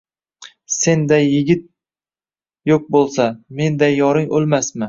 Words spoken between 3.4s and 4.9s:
Menday yoring oʼlmasmi?